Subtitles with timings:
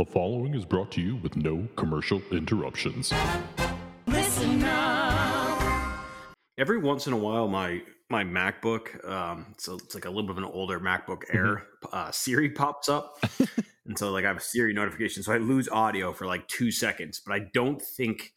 [0.00, 3.12] The following is brought to you with no commercial interruptions.
[4.06, 5.60] Listen up.
[6.56, 10.30] Every once in a while, my my MacBook, um, so it's like a little bit
[10.30, 13.22] of an older MacBook Air, uh, Siri pops up,
[13.84, 16.70] and so like I have a Siri notification, so I lose audio for like two
[16.70, 18.32] seconds, but I don't think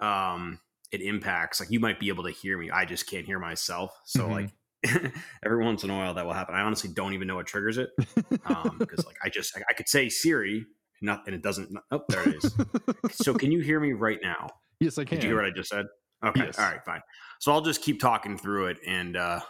[0.00, 0.60] um,
[0.92, 1.60] it impacts.
[1.60, 3.98] Like you might be able to hear me, I just can't hear myself.
[4.04, 4.30] So Mhm.
[4.32, 4.50] like
[5.42, 6.54] every once in a while that will happen.
[6.54, 7.88] I honestly don't even know what triggers it
[8.28, 10.66] because like I just I, I could say Siri,
[11.00, 11.76] not and it doesn't.
[11.90, 12.54] Oh, there it is.
[13.12, 14.48] so can you hear me right now?
[14.80, 15.18] yes, I can.
[15.18, 15.86] Did you hear what I just said?
[16.24, 16.44] Okay.
[16.44, 16.58] Yes.
[16.58, 17.00] All right, fine.
[17.38, 19.40] So I'll just keep talking through it and uh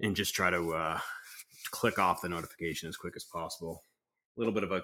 [0.00, 0.98] and just try to uh
[1.70, 3.84] click off the notification as quick as possible.
[4.36, 4.82] A little bit of a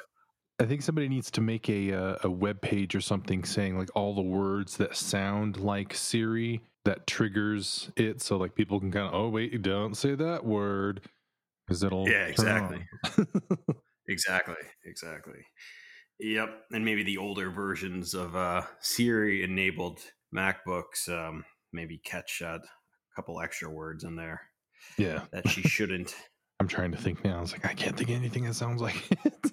[0.59, 3.91] I think somebody needs to make a uh, a web page or something saying like
[3.95, 9.07] all the words that sound like Siri that triggers it, so like people can kind
[9.07, 11.03] of oh wait, don't say that word
[11.67, 12.87] because it'll Yeah, exactly.
[14.09, 15.45] exactly, exactly.
[16.19, 16.49] Yep.
[16.73, 20.01] And maybe the older versions of uh Siri enabled
[20.35, 24.41] MacBooks um maybe catch uh, a couple extra words in there
[24.99, 26.15] yeah, that she shouldn't.
[26.61, 27.39] I'm trying to think now.
[27.39, 29.53] I was like, I can't think of anything that sounds like it.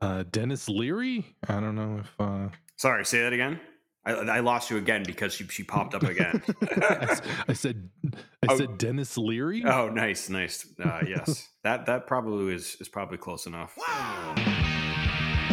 [0.00, 1.24] Uh, Dennis Leary.
[1.48, 3.58] I don't know if uh, Sorry, say that again.
[4.06, 6.40] I, I lost you again because she, she popped up again.
[6.62, 7.90] I, s- I said
[8.48, 8.56] I Oh.
[8.56, 9.64] said Dennis Leary.
[9.64, 10.64] Oh, nice, nice.
[10.82, 13.76] Uh, yes, that that probably is is probably close enough.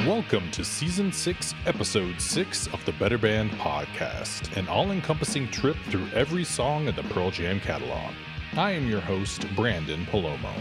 [0.05, 5.77] Welcome to Season 6, Episode 6 of the Better Band Podcast, an all encompassing trip
[5.89, 8.11] through every song in the Pearl Jam catalog.
[8.57, 10.53] I am your host, Branden Palomo.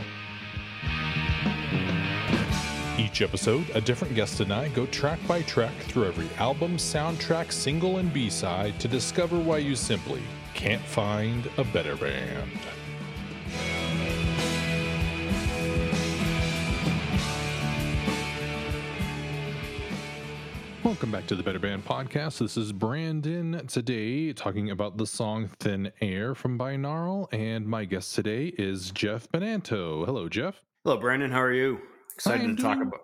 [3.12, 7.52] Each episode, a different guest and I go track by track through every album, soundtrack,
[7.52, 10.22] single, and B side to discover why you simply
[10.54, 12.50] can't find a better band.
[20.82, 22.38] Welcome back to the Better Band Podcast.
[22.38, 28.14] This is Branden today talking about the song Thin Air from Binaural, and my guest
[28.14, 30.06] today is Jeff Benanto.
[30.06, 30.62] Hello, Jeff.
[30.86, 31.30] Hello, Branden.
[31.30, 31.78] How are you?
[32.14, 33.00] Excited to talk about.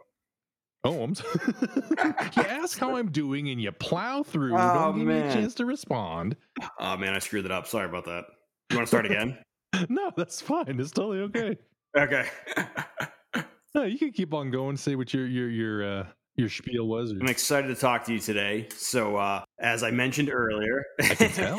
[0.84, 1.30] Oh, I'm sorry.
[2.36, 4.54] you ask how I'm doing and you plow through.
[4.54, 6.36] Oh, Don't give me a chance to respond.
[6.78, 7.66] Oh man, I screwed it up.
[7.66, 8.24] Sorry about that.
[8.70, 9.38] You want to start again?
[9.90, 10.80] No, that's fine.
[10.80, 11.56] It's totally okay.
[11.96, 12.26] okay.
[13.74, 14.76] No, you can keep on going.
[14.78, 16.06] Say what your your your uh
[16.36, 17.12] your spiel was.
[17.12, 17.16] Or...
[17.20, 18.66] I'm excited to talk to you today.
[18.74, 21.58] So, uh, as I mentioned earlier, I can tell.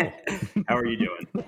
[0.68, 1.46] how are you doing?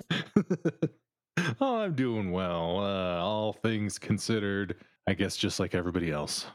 [1.60, 2.78] oh, I'm doing well.
[2.78, 6.46] Uh, all things considered, I guess just like everybody else.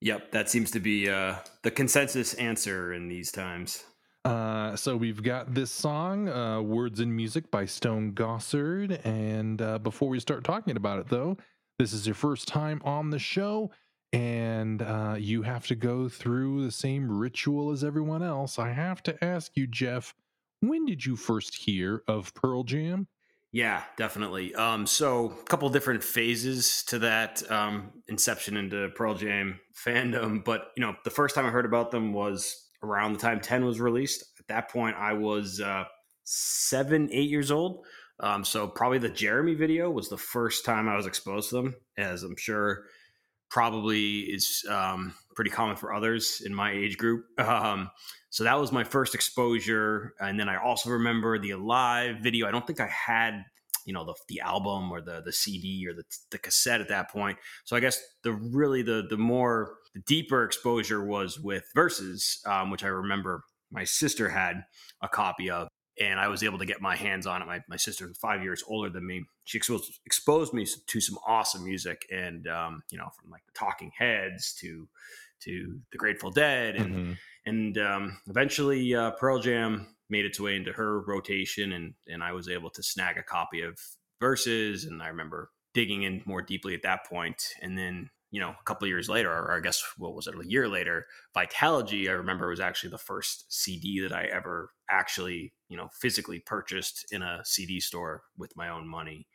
[0.00, 3.84] Yep, that seems to be uh, the consensus answer in these times.
[4.24, 9.04] Uh, so we've got this song, uh, "Words and Music" by Stone Gossard.
[9.04, 11.36] And uh, before we start talking about it, though,
[11.78, 13.70] this is your first time on the show,
[14.12, 18.58] and uh, you have to go through the same ritual as everyone else.
[18.58, 20.14] I have to ask you, Jeff,
[20.60, 23.06] when did you first hear of Pearl Jam?
[23.52, 24.54] Yeah, definitely.
[24.54, 30.44] Um, so a couple different phases to that um, inception into Pearl Jam fandom.
[30.44, 33.64] But you know, the first time I heard about them was around the time Ten
[33.64, 34.24] was released.
[34.38, 35.84] At that point, I was uh,
[36.24, 37.84] seven, eight years old.
[38.20, 41.74] Um, so probably the Jeremy video was the first time I was exposed to them,
[41.96, 42.84] as I'm sure
[43.50, 47.24] probably is um, pretty common for others in my age group.
[47.40, 47.90] Um,
[48.28, 52.46] so that was my first exposure, and then I also remember the Alive video.
[52.46, 53.42] I don't think I had
[53.86, 57.10] you know the the album or the the CD or the the cassette at that
[57.10, 57.38] point.
[57.64, 62.70] So I guess the really the the more the deeper exposure was with Verses, um,
[62.70, 63.42] which I remember
[63.72, 64.64] my sister had
[65.00, 65.68] a copy of,
[65.98, 67.46] and I was able to get my hands on it.
[67.46, 71.64] My my sister, five years older than me, she exposed exposed me to some awesome
[71.64, 74.86] music, and um, you know from like the Talking Heads to
[75.42, 77.18] to the Grateful Dead and Mhm.
[77.46, 82.32] and um, eventually uh, Pearl Jam made its way into her rotation, and and I
[82.32, 83.78] was able to snag a copy of
[84.20, 88.50] Verses, and I remember digging in more deeply at that point, and then you know
[88.50, 92.06] a couple of years later, or I guess what was it, a year later, Vitalogy,
[92.08, 97.06] I remember was actually the first CD that I ever actually you know physically purchased
[97.12, 99.26] in a CD store with my own money.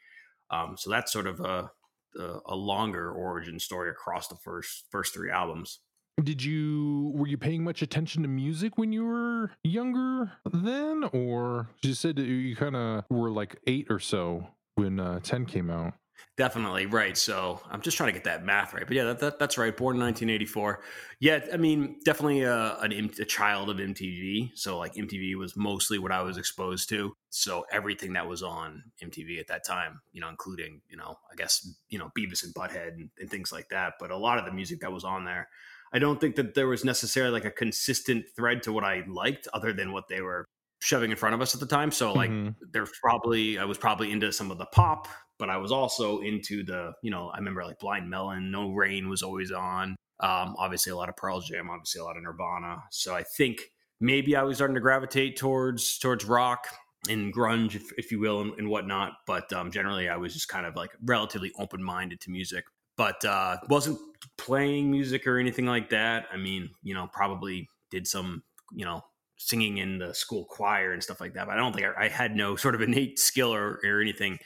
[0.51, 1.71] Um, so that's sort of a
[2.17, 5.79] a a longer origin story across the first first three albums.
[6.23, 11.67] Did you were you paying much attention to music when you were younger then, or
[11.81, 15.93] you said you kind of were like eight or so when uh, ten came out?
[16.37, 17.17] Definitely right.
[17.17, 19.75] So I'm just trying to get that math right, but yeah, that, that that's right.
[19.75, 20.81] Born in 1984.
[21.19, 24.51] Yeah, I mean, definitely a, an, M- a child of MTV.
[24.55, 27.15] So like MTV was mostly what I was exposed to.
[27.29, 31.35] So everything that was on MTV at that time, you know, including you know, I
[31.35, 33.93] guess you know Beavis and Butthead and, and things like that.
[33.99, 35.47] But a lot of the music that was on there,
[35.93, 39.47] I don't think that there was necessarily like a consistent thread to what I liked,
[39.53, 40.45] other than what they were
[40.81, 41.91] shoving in front of us at the time.
[41.91, 42.55] So like, Mhm.
[42.71, 45.07] there's probably I was probably into some of the pop,
[45.39, 49.09] but I was also into the you know I remember like Blind Melon, No Rain
[49.09, 49.95] was always on.
[50.19, 52.83] Um, obviously a lot of Pearl Jam, obviously a lot of Nirvana.
[52.91, 53.61] So I think
[53.99, 56.67] maybe I was starting to gravitate towards towards rock
[57.09, 59.13] and grunge, if, if you will, and, and whatnot.
[59.27, 62.65] But um, generally, I was just kind of like relatively open minded to music,
[62.97, 63.99] but uh, wasn't
[64.37, 66.25] playing music or anything like that.
[66.31, 69.01] I mean, you know, probably did some, you know,
[69.37, 71.47] singing in the school choir and stuff like that.
[71.47, 74.39] But I don't think I, I had no sort of innate skill or, or anything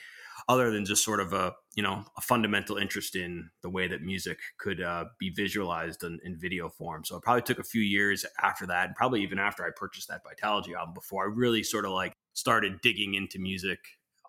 [0.48, 4.02] other than just sort of a you know a fundamental interest in the way that
[4.02, 7.04] music could uh, be visualized in, in video form.
[7.04, 10.08] So it probably took a few years after that, and probably even after I purchased
[10.08, 13.78] that Vitalogy album, before I really sort of like started digging into music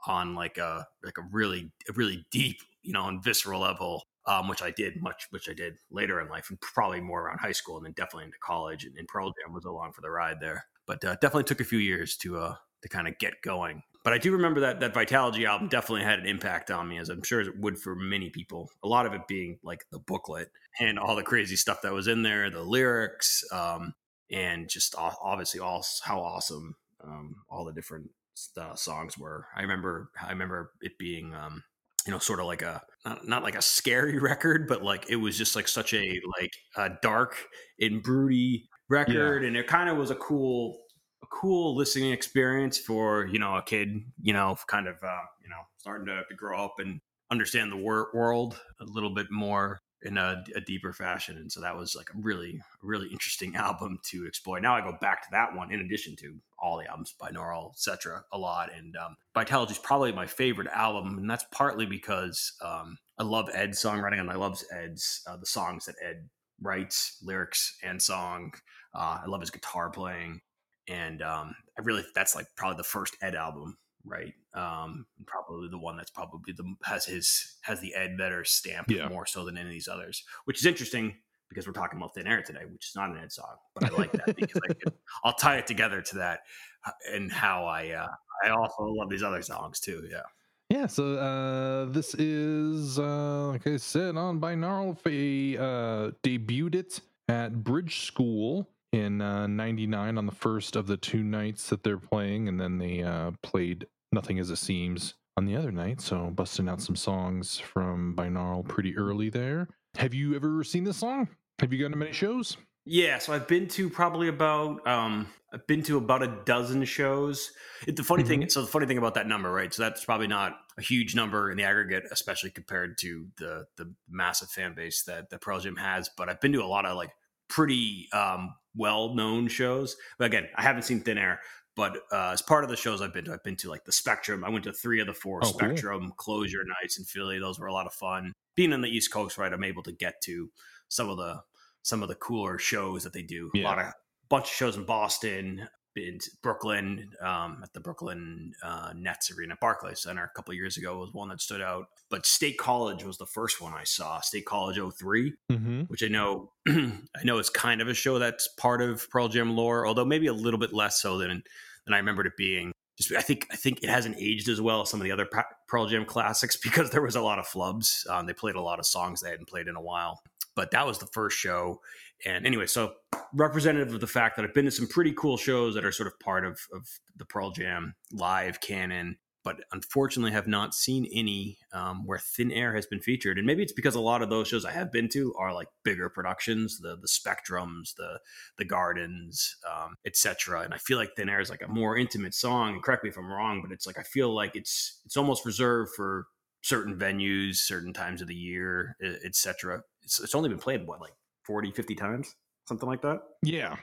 [0.08, 4.04] on like a like a really a really deep you know and visceral level.
[4.28, 7.40] Um, which I did much, which I did later in life, and probably more around
[7.40, 8.86] high school, and then definitely into college.
[8.86, 11.64] And, and Pearl Jam was along for the ride there, but uh, definitely took a
[11.64, 13.82] few years to uh, to kind of get going.
[14.04, 17.10] But I do remember that that Vitalogy album definitely had an impact on me, as
[17.10, 18.70] I'm sure it would for many people.
[18.84, 22.08] A lot of it being like the booklet and all the crazy stuff that was
[22.08, 23.94] in there, the lyrics, um,
[24.32, 28.10] and just obviously all how awesome um, all the different
[28.58, 29.48] uh, songs were.
[29.56, 31.64] I remember I remember it being um,
[32.06, 35.18] you know sort of like a not, not like a scary record, but like it
[35.18, 37.36] was just like such a like a dark
[37.80, 40.78] and broody record, and it kind of was a cool
[41.24, 43.90] a cool listening experience for you know a kid
[44.22, 47.00] you know kind of uh, you know starting to, to grow up and
[47.32, 51.38] understand the wor- world a little bit more in a, a deeper fashion.
[51.38, 54.60] And so that was like a really really interesting album to explore.
[54.60, 58.24] Now i go back to that one in addition to all the albums Binaural, etc
[58.32, 58.70] a lot.
[58.76, 63.50] And um, Vitalogy is probably my favorite album and that's partly because um, i love
[63.54, 66.30] ed's songwriting and i love ed's uh, the songs that ed
[66.62, 68.54] writes lyrics and song.
[68.94, 70.42] Uh, i love his guitar playing.
[70.88, 74.34] And um, I really that's like probably the first Ed album, right?
[74.54, 79.10] Um, probably the one that's probably the has his has the Ed Vedder stamp Yeah.
[79.10, 81.16] more so than any of these others, which is interesting
[81.50, 83.90] because we're talking about Thin Air today, which is not an Ed song, but I
[83.96, 84.94] like that because I could,
[85.24, 86.42] I'll tie it together to that
[86.86, 88.08] uh, and how I uh,
[88.44, 90.08] I also love these other songs too.
[90.10, 90.24] Yeah.
[90.70, 94.98] Yeah, so uh, this is, uh, like I said, on Binaural.
[95.04, 100.98] They uh, debuted it at Bridge School in uh, 99 on the first of the
[100.98, 105.46] two nights that they're playing, and then they uh, played Nothing As It Seems on
[105.46, 106.02] the other night.
[106.02, 109.68] So, busting out some songs from Binaural pretty early there.
[109.96, 111.30] Have you ever seen this song?
[111.60, 112.58] Have you gone to many shows?
[112.86, 117.52] Yeah, so I've been to probably about um I've been to about a dozen shows.
[117.86, 119.74] It, the funny thing, so the funny thing about that number, right?
[119.74, 123.94] So that's probably not a huge number in the aggregate, especially compared to the the
[124.10, 126.10] massive fan base that that Pearl Jam has.
[126.16, 127.12] But I've been to a lot of like
[127.52, 129.96] pretty um well known shows.
[130.18, 131.40] But again, I haven't seen Thin Air.
[131.76, 133.92] But uh, as part of the shows I've been to, I've been to like the
[133.94, 134.44] Spectrum.
[134.44, 135.54] I went to three of the four Oh, cool.
[135.54, 137.40] Spectrum closure nights in Philly.
[137.40, 138.34] Those were a lot of fun.
[138.56, 139.54] Being on the East Coast, right?
[139.54, 140.52] I'm able to get to
[140.90, 141.42] some of the
[141.84, 143.50] some of the cooler shows that they do.
[143.56, 143.64] A Yeah.
[143.70, 143.94] lot of
[144.30, 150.02] bunch of shows in Boston, in Brooklyn, um, at the Brooklyn uh, Nets Arena, Barclays
[150.04, 151.86] Center a couple of years ago was one that stood out.
[152.10, 154.20] But State College was the first one I saw.
[154.22, 155.82] State College 03, Mm-hmm.
[155.84, 159.56] which I know I know is kind of a show that's part of Pearl Jam
[159.56, 161.44] lore, although maybe a little bit less so than
[161.86, 162.72] than I remembered it being.
[162.98, 165.26] Just I think I think it hasn't aged as well as some of the other
[165.26, 168.08] Pa- Pearl Jam classics because there was a lot of flubs.
[168.10, 170.22] Um, they played a lot of songs they hadn't played in a while,
[170.56, 171.82] but that was the first show.
[172.26, 172.94] And anyway, so
[173.34, 176.08] representative of the fact that I've been to some pretty cool shows that are sort
[176.08, 181.58] of part of, of the Pearl Jam live canon, but unfortunately have not seen any
[181.74, 183.38] um, where Thin Air has been featured.
[183.38, 185.68] And maybe it's because a lot of those shows I have been to are like
[185.84, 188.20] bigger productions, the the Spectrums, the
[188.58, 190.62] the Gardens, um, etc.
[190.62, 192.74] And I feel like Thin Air is like a more intimate song.
[192.74, 195.46] And correct me if I'm wrong, but it's like I feel like it's it's almost
[195.46, 196.28] reserved for
[196.62, 199.82] certain venues, certain times of the year, etc.
[200.04, 201.14] It's, it's only been played what like
[201.46, 202.36] 40, 50 times,
[202.68, 203.22] something like that.
[203.44, 203.78] Yeah.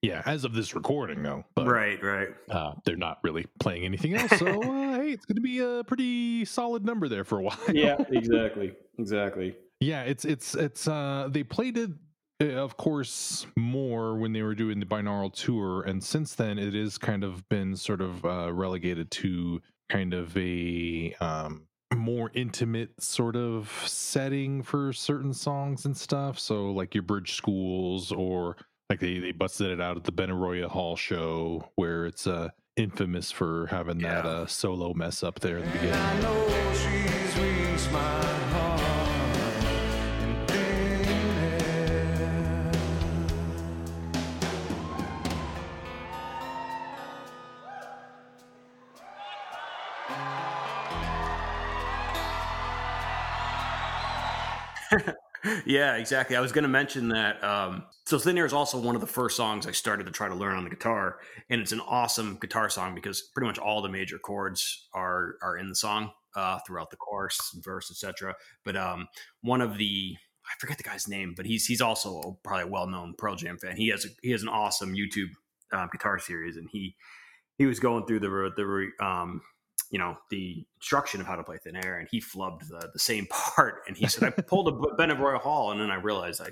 [0.00, 1.44] Yeah, as of this recording, though.
[1.56, 2.28] But right, right.
[2.48, 4.38] uh, they're not really playing anything else.
[4.38, 7.58] So, uh, hey, it's going to be a pretty solid number there for a while.
[7.72, 9.56] Yeah, exactly, exactly.
[9.80, 11.90] Yeah, it's it's it's uh they played it
[12.42, 16.74] uh, of course more when they were doing the binaural tour and since then it
[16.74, 23.02] is kind of been sort of uh relegated to kind of a um more intimate
[23.02, 26.38] sort of setting for certain songs and stuff.
[26.38, 28.56] So like your bridge schools or
[28.90, 33.30] like they they busted it out at the Benaroya Hall show where it's uh infamous
[33.30, 35.98] for having that uh solo mess up there in the beginning
[55.68, 56.34] yeah, exactly.
[56.34, 57.44] I was going to mention that.
[57.44, 60.26] Um, so Thin Air is also one of the first songs I started to try
[60.26, 61.18] to learn on the guitar,
[61.50, 65.58] and it's an awesome guitar song because pretty much all the major chords are are
[65.58, 68.34] in the song uh, throughout the chorus, verse, etc.
[68.64, 69.08] But um,
[69.42, 72.86] one of the I forget the guy's name, but he's he's also probably a well
[72.86, 73.76] known Pearl Jam fan.
[73.76, 75.28] He has a, he has an awesome YouTube
[75.72, 76.96] um, guitar series, and he
[77.58, 79.42] he was going through the the um,
[79.90, 82.98] you know the instruction of how to play thin air and he flubbed the, the
[82.98, 86.48] same part and he said i pulled a Benaroya Hall and then i realized i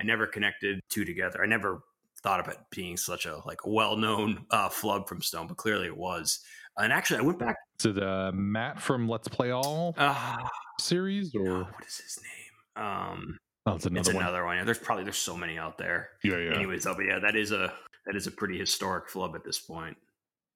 [0.00, 1.82] i never connected two together i never
[2.22, 5.86] thought of it being such a like a well-known uh, flub from stone but clearly
[5.86, 6.40] it was
[6.78, 10.36] and actually i went back to the matt from let's play all uh,
[10.80, 13.38] series or no, what is his name um
[13.68, 14.22] Oh, it's another it's one.
[14.22, 14.56] another one.
[14.58, 16.10] Yeah, there's probably there's so many out there.
[16.22, 16.54] Yeah, yeah.
[16.54, 17.72] Anyways, though, but yeah, that is a
[18.06, 19.96] that is a pretty historic flub at this point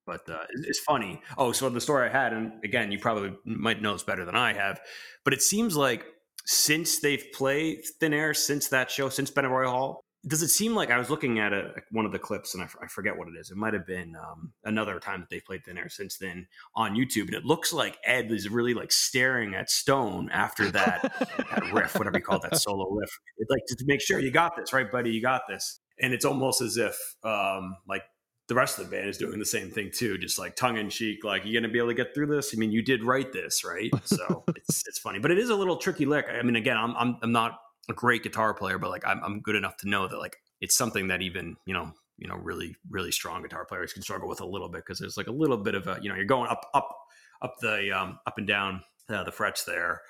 [0.07, 1.21] but uh, it's funny.
[1.39, 4.37] Oh, so the story I had, and again, you probably might know this better than
[4.37, 4.81] I have,
[5.25, 6.05] but it seems like
[6.47, 10.91] since they've played Thin Air, since that show, since Benaroya Hall, does it seem like
[10.91, 13.35] I was looking at a, one of the clips and I, I forget what it
[13.39, 13.51] is.
[13.51, 16.95] It might have been um, another time that they played Thin Air since then on
[16.95, 21.71] YouTube, and it looks like Ed is really like staring at Stone after that, that
[21.73, 23.11] riff, whatever you call it, that solo riff.
[23.39, 25.11] It's like to make sure you got this, right, buddy?
[25.11, 25.81] You got this.
[26.03, 28.03] And it's almost as if um, like
[28.51, 30.91] the rest of the band is doing the same thing too, just like tongue in
[30.91, 32.53] cheek, like you're gonna be able to get through this.
[32.53, 33.91] I mean, you did write this, right?
[34.05, 36.27] So it's it's funny, but it is a little tricky lick.
[36.29, 39.41] I mean, again, I'm I'm, I'm not a great guitar player, but like I'm I'm
[39.41, 42.75] good enough to know that like it's something that even you know you know really
[42.91, 45.57] really strong guitar players can struggle with a little bit because there's like a little
[45.57, 46.91] bit of a you know you're going up up
[47.43, 50.01] up the um, up and down uh, the frets there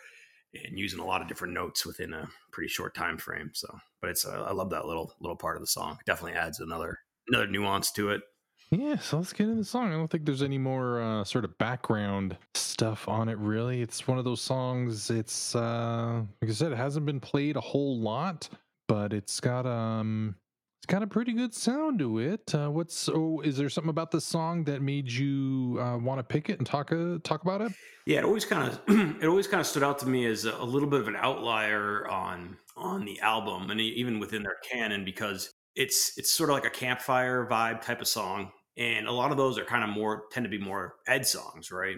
[0.54, 3.50] and using a lot of different notes within a pretty short time frame.
[3.52, 3.68] So,
[4.00, 5.98] but it's uh, I love that little little part of the song.
[6.00, 8.22] It definitely adds another another nuance to it.
[8.70, 9.88] Yeah, so let's get into the song.
[9.88, 13.82] I don't think there's any more uh, sort of background stuff on it, really.
[13.82, 15.10] It's one of those songs.
[15.10, 18.48] It's uh, like I said, it hasn't been played a whole lot,
[18.86, 20.36] but it's got um,
[20.78, 22.54] it's got a pretty good sound to it.
[22.54, 26.22] Uh, what's oh, is there something about the song that made you uh, want to
[26.22, 27.72] pick it and talk uh, talk about it?
[28.06, 28.80] Yeah, it always kind of
[29.20, 31.16] it always kind of stood out to me as a, a little bit of an
[31.16, 36.54] outlier on on the album and even within their canon because it's it's sort of
[36.54, 39.90] like a campfire vibe type of song and a lot of those are kind of
[39.90, 41.96] more tend to be more ed songs right?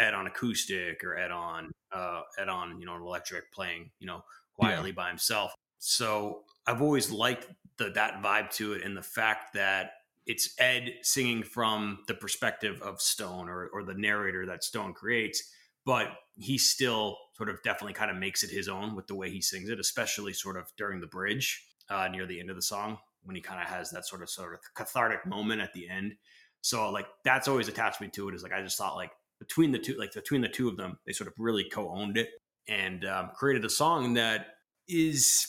[0.00, 4.06] Ed on acoustic or ed on uh ed on you know an electric playing you
[4.06, 4.96] know quietly yeah.
[4.96, 5.54] by himself.
[5.78, 9.92] So i've always liked the that vibe to it and the fact that
[10.26, 15.50] it's ed singing from the perspective of stone or, or the narrator that stone creates
[15.84, 19.30] but he still sort of definitely kind of makes it his own with the way
[19.30, 22.62] he sings it especially sort of during the bridge uh, near the end of the
[22.62, 25.88] song when he kind of has that sort of sort of cathartic moment at the
[25.88, 26.14] end.
[26.60, 28.34] So like that's always attached me to it.
[28.34, 30.98] Is like I just thought like between the two, like between the two of them,
[31.06, 32.28] they sort of really co-owned it
[32.68, 34.46] and um, created a song that
[34.88, 35.46] is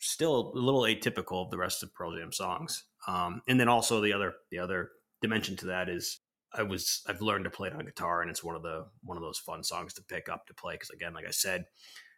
[0.00, 2.84] still a little atypical of the rest of Pearl Jam songs.
[3.06, 6.20] Um, and then also the other the other dimension to that is
[6.54, 9.16] I was I've learned to play it on guitar, and it's one of the one
[9.16, 11.64] of those fun songs to pick up to play because again, like I said,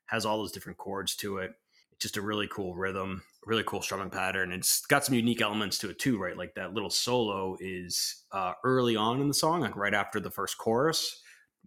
[0.06, 1.52] has all those different chords to it
[2.00, 4.52] just a really cool rhythm, really cool strumming pattern.
[4.52, 6.36] It's got some unique elements to it too, right?
[6.36, 10.30] Like that little solo is uh, early on in the song, like right after the
[10.30, 11.22] first chorus,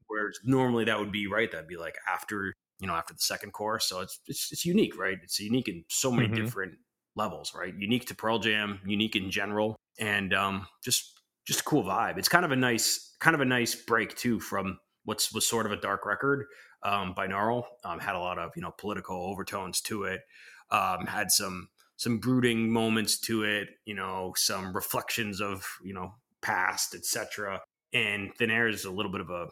[0.07, 1.51] whereas normally that would be right.
[1.51, 3.85] That'd be like after you know after the second chorus.
[3.85, 5.17] So it's it's, it's unique, right?
[5.23, 6.43] It's unique in so many mm-hmm.
[6.43, 6.73] different
[7.15, 7.73] levels, right?
[7.77, 12.17] Unique to Pearl Jam, unique in general, and um, just just a cool vibe.
[12.17, 15.65] It's kind of a nice kind of a nice break too from what's was sort
[15.65, 16.45] of a dark record
[16.83, 17.63] um, binaural.
[17.85, 20.21] Um, had a lot of you know political overtones to it.
[20.69, 23.69] Um, had some some brooding moments to it.
[23.85, 27.61] You know, some reflections of you know past, etc.
[27.93, 29.47] And Thin Air is a little bit of a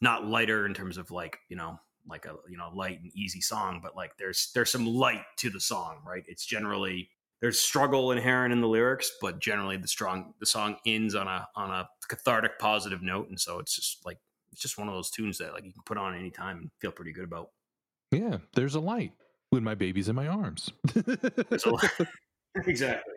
[0.00, 1.78] not lighter in terms of like you know
[2.08, 5.50] like a you know light and easy song, but like there's there's some light to
[5.50, 6.22] the song, right?
[6.28, 11.16] It's generally there's struggle inherent in the lyrics, but generally the strong the song ends
[11.16, 14.18] on a on a cathartic positive note, and so it's just like
[14.52, 16.92] it's just one of those tunes that like you can put on anytime and feel
[16.92, 17.50] pretty good about.
[18.10, 19.12] Yeah, there's a light
[19.50, 20.70] when my baby's in my arms.
[22.66, 23.14] exactly.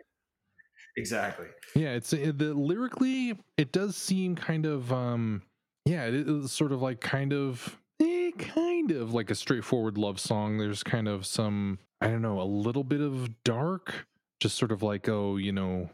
[0.96, 1.46] Exactly.
[1.74, 5.42] Yeah, it's uh, the lyrically it does seem kind of um
[5.84, 10.18] yeah, it is sort of like kind of eh, kind of like a straightforward love
[10.18, 10.58] song.
[10.58, 14.06] There's kind of some I don't know, a little bit of dark,
[14.40, 15.90] just sort of like oh, you know,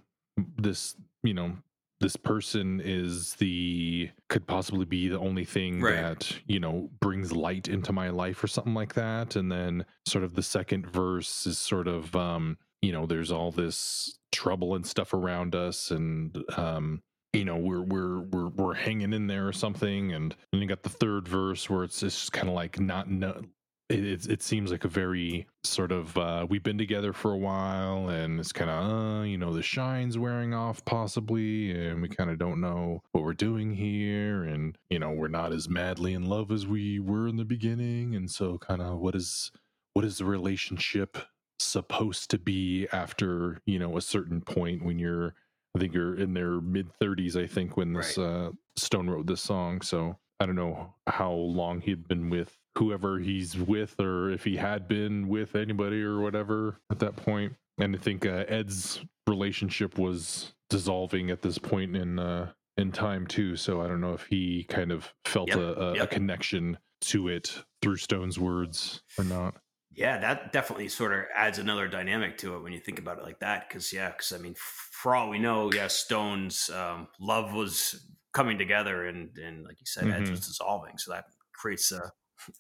[0.56, 1.56] this, you know,
[2.02, 5.94] this person is the could possibly be the only thing right.
[5.94, 10.25] that you know brings light into my life or something like that and then sort
[10.25, 14.85] of the second verse is sort of um you know there's all this trouble and
[14.85, 17.00] stuff around us and um
[17.32, 20.82] you know we're we're we're we're hanging in there or something and then you got
[20.82, 23.40] the third verse where it's just kind of like not no,
[23.89, 27.37] it, it, it seems like a very sort of uh, we've been together for a
[27.37, 32.09] while and it's kind of uh, you know the shine's wearing off possibly and we
[32.09, 36.15] kind of don't know what we're doing here and you know we're not as madly
[36.15, 39.51] in love as we were in the beginning and so kind of what is
[39.95, 41.19] what is the relationship
[41.59, 45.35] supposed to be after you know a certain point when you're
[45.77, 48.25] i think you're in their mid 30s i think when this Right.
[48.27, 53.19] uh stone wrote this song so i don't know how long he'd been with whoever
[53.19, 57.95] he's with or if he had been with anybody or whatever at that point and
[57.95, 63.57] i think uh, ed's relationship was dissolving at this point in uh in time too
[63.57, 67.29] so i don't know if he kind of felt Yep, a, a, a connection to
[67.29, 69.57] it through stone's words or not
[69.95, 73.25] Yeah, that definitely sort of adds another dynamic to it when you think about it
[73.25, 73.69] like that.
[73.69, 78.57] Because yeah, because I mean, for all we know, yeah, Stone's um, love was coming
[78.57, 80.31] together, and and like you said, Edge Mhm.
[80.31, 80.97] was dissolving.
[80.97, 82.11] So that creates a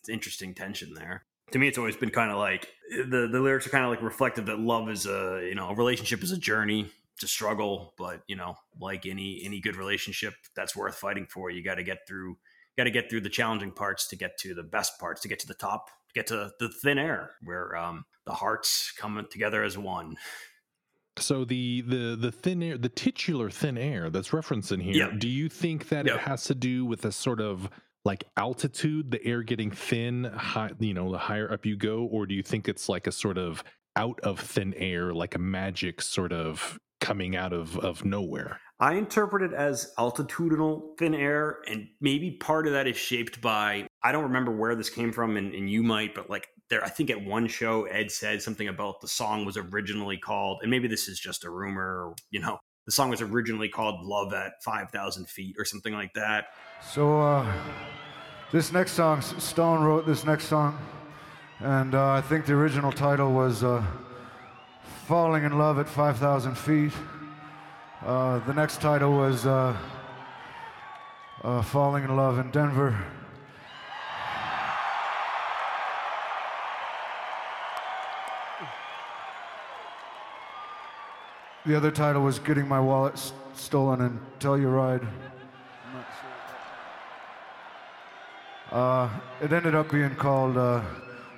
[0.08, 1.24] interesting tension there.
[1.52, 4.02] To me, it's always been kind of like the the lyrics are kind of like
[4.02, 7.92] reflective that love is a you know a relationship is a journey, it's a struggle,
[7.98, 11.82] but you know like any any good relationship that's worth fighting for, you got to
[11.84, 12.36] get through
[12.78, 15.38] got to get through the challenging parts to get to the best parts to get
[15.38, 19.62] to the top to get to the thin air where um, the hearts come together
[19.62, 20.16] as one
[21.18, 24.94] So the the the thin air, the titular thin air that's referenced in here.
[24.94, 25.18] Yep.
[25.18, 26.14] Do you think that Yep.
[26.14, 27.68] it has to do with a sort of
[28.04, 32.26] like altitude, the air getting thin, high, you know, the higher up you go, or
[32.26, 33.62] do you think it's like a sort of
[33.96, 38.60] out of thin air, like a magic sort of coming out of of nowhere?
[38.82, 43.86] i interpret it as altitudinal thin air and maybe part of that is shaped by
[44.02, 46.88] i don't remember where this came from and, and you might but like there i
[46.88, 50.88] think at one show ed said something about the song was originally called and maybe
[50.88, 54.62] this is just a rumor or, you know the song was originally called love at
[54.62, 56.46] 5000 feet or something like that
[56.90, 57.52] So, uh,
[58.52, 60.78] this next song, Stone wrote this next song,
[61.60, 63.82] and uh, I think the original title was uh,
[65.06, 66.92] Falling in Love at 5,000 Feet.
[68.04, 69.76] Uh, the next title was uh,
[71.42, 73.02] uh, Falling in Love in Denver.
[81.64, 85.06] The other title was Getting My Wallet S- Stolen and Telluride.
[88.72, 89.08] Uh,
[89.40, 90.82] it ended up being called uh,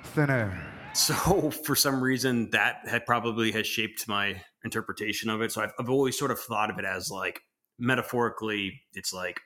[0.03, 0.59] Thin Air.
[0.95, 5.51] So for some reason, that had probably has shaped my interpretation of it.
[5.51, 7.39] So I've, I've always sort of thought of it as like
[7.77, 9.39] metaphorically, it's like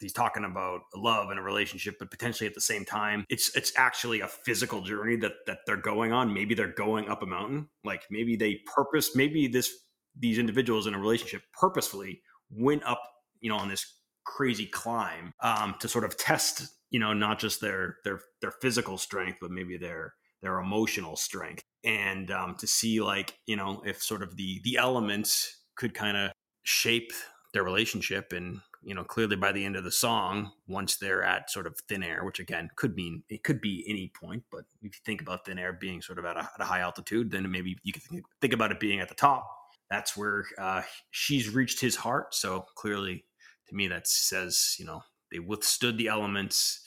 [0.00, 3.72] he's talking about love and a relationship, but potentially at the same time, it's it's
[3.76, 6.34] actually a physical journey that that they're going on.
[6.34, 7.68] Maybe they're going up a mountain.
[7.84, 9.14] Like maybe they purpose.
[9.14, 9.70] Maybe this
[10.18, 13.02] these individuals in a relationship purposefully went up,
[13.40, 13.86] you know, on this
[14.24, 18.98] crazy climb um, to sort of test, you know, not just their their their physical
[18.98, 21.62] strength, but maybe their their emotional strength.
[21.84, 26.16] And um, to see like you know if sort of the the elements could kind
[26.16, 26.30] of
[26.62, 27.12] shape
[27.52, 28.32] their relationship.
[28.32, 31.78] And you know clearly by the end of the song once they're at sort of
[31.88, 35.22] thin air which again could mean it could be any point but if you think
[35.22, 37.92] about thin air being sort of at a, at a high altitude then maybe you
[37.92, 39.46] could think, think about it being at the top
[39.94, 42.34] that's where uh, she's reached his heart.
[42.34, 43.24] So clearly
[43.68, 46.80] to me that says you know they withstood the elements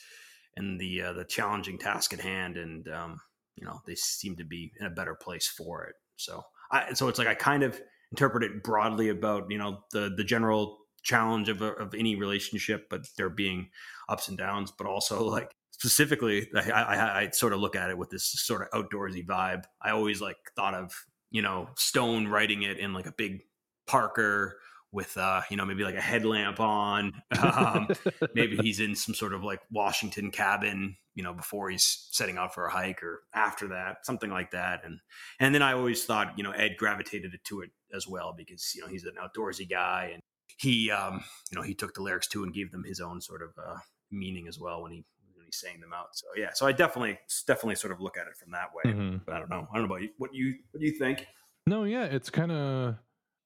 [0.56, 3.20] and the uh, the challenging task at hand and um,
[3.56, 5.96] you know they seem to be in a better place for it.
[6.18, 7.80] So I, so it's like i kind of
[8.12, 13.06] interpret it broadly about you know the the general challenge of, of any relationship but
[13.18, 13.70] there being
[14.10, 17.98] ups and downs but also like specifically I, I i sort of look at it
[17.98, 19.64] with this sort of outdoorsy vibe.
[19.82, 20.92] I always like thought of
[21.32, 23.42] you know stone writing it in like a big
[23.88, 24.58] parker
[24.92, 27.88] with uh you know maybe like a headlamp on um,
[28.34, 32.54] maybe he's in some sort of like Washington cabin, you know, before he's setting out
[32.54, 34.82] for a hike or after that, something like that.
[34.86, 35.00] And
[35.40, 38.82] and then I always thought, you know, Ed gravitated to it as well because you
[38.82, 40.22] know he's an outdoorsy guy and
[40.58, 43.44] he, um, you know, he took the lyrics too and gave them his own sort
[43.44, 43.78] of uh,
[44.12, 45.04] meaning as well when he
[45.54, 46.16] sang them out.
[46.16, 48.92] So yeah, so I definitely definitely sort of look at it from that way.
[48.94, 49.22] Mhm.
[49.26, 49.68] But I don't know.
[49.72, 50.10] I don't know about you.
[50.18, 51.26] What you what do you think?
[51.66, 52.96] No, yeah, it's kind of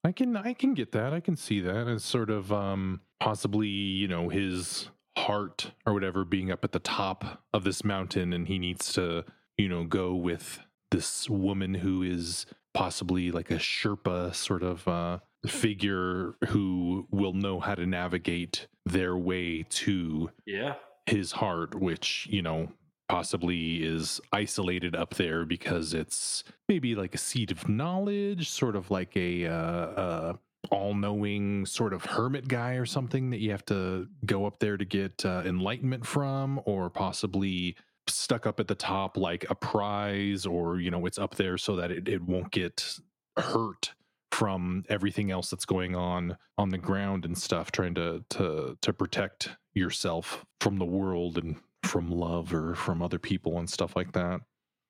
[0.04, 1.12] I can I can get that.
[1.12, 6.24] I can see that as sort of um possibly, you know, his heart or whatever
[6.24, 9.24] being up at the top of this mountain and he needs to,
[9.58, 10.60] you know, go with
[10.90, 17.60] this woman who is possibly like a Sherpa sort of uh figure who will know
[17.60, 20.74] how to navigate their way to Yeah.
[21.06, 22.68] His heart, which, you know,
[23.08, 28.90] possibly is isolated up there because it's maybe like a seat of knowledge, sort of
[28.90, 30.32] like a, uh, uh,
[30.70, 34.76] all knowing sort of hermit guy or something that you have to go up there
[34.76, 37.76] to get uh, enlightenment from, or possibly
[38.08, 41.76] stuck up at the top like a prize or you know it's up there so
[41.76, 42.98] that it, it won't get
[43.36, 43.92] hurt
[44.32, 48.92] from everything else that's going on on the ground and stuff trying to to to
[48.92, 54.12] protect yourself from the world and from love or from other people and stuff like
[54.12, 54.40] that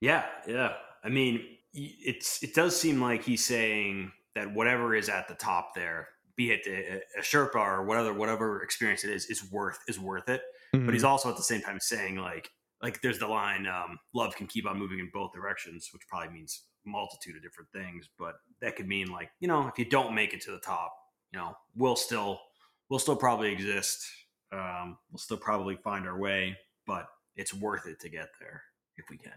[0.03, 0.73] Yeah, yeah.
[1.05, 5.75] I mean, it's it does seem like he's saying that whatever is at the top
[5.77, 9.99] there, be it a, a Sherpa or whatever whatever experience it is, is worth is
[9.99, 10.43] worth it.
[10.73, 12.51] But he's also at the same time saying like
[12.83, 16.35] like there's the line, um, love can keep on moving in both directions, which probably
[16.35, 18.09] means multitude of different things.
[18.19, 20.95] But that could mean like you know if you don't make it to the top,
[21.33, 22.41] you know we'll still
[22.89, 24.07] we'll still probably exist.
[24.53, 28.63] Um, we'll still probably find our way, but it's worth it to get there
[28.97, 29.33] if we can.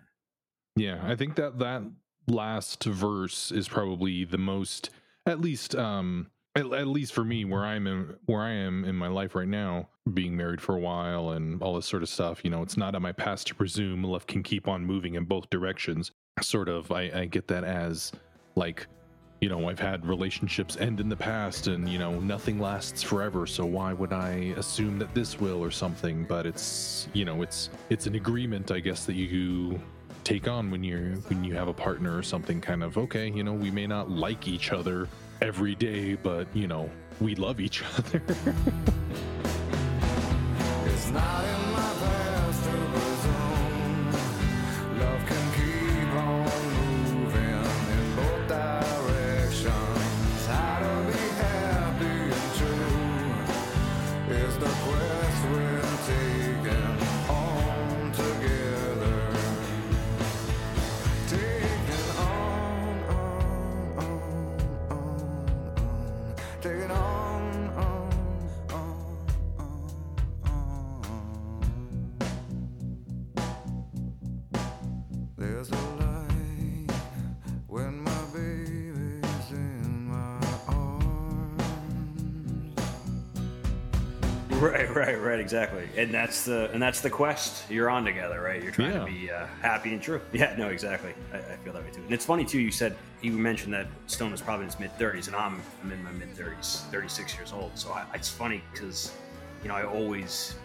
[0.75, 1.83] Yeah, I think that that
[2.27, 4.89] last verse is probably the most,
[5.25, 8.95] at least, um, at, at least for me, where I'm in, where I am in
[8.95, 12.43] my life right now, being married for a while and all this sort of stuff.
[12.43, 15.23] You know, it's not on my past to presume love can keep on moving in
[15.23, 16.11] both directions.
[16.41, 18.11] Sort of, I, I get that as
[18.55, 18.87] like,
[19.39, 23.47] you know, I've had relationships end in the past, and you know, nothing lasts forever.
[23.47, 26.25] So why would I assume that this will or something?
[26.25, 29.79] But it's, you know, it's it's an agreement, I guess, that you
[30.25, 33.43] take on when you're when you have a partner or something kind of okay you
[33.43, 35.07] know we may not like each other
[35.39, 36.89] every day but you know
[37.21, 38.23] we love each other
[84.61, 85.87] Right, right, right, exactly.
[85.97, 88.63] And that's the and that's the quest you're on together, right?
[88.63, 88.99] You're trying Yeah.
[88.99, 90.21] to be uh, happy and true.
[90.33, 91.13] Yeah, no, exactly.
[91.33, 92.01] I, I feel that way too.
[92.01, 92.59] And it's funny too.
[92.61, 95.91] You said you mentioned that Stone was probably in his mid 30s, and I'm, I'm
[95.91, 97.77] in my mid 30s, 36 years old.
[97.77, 99.11] So I, it's funny because
[99.61, 100.55] you know I always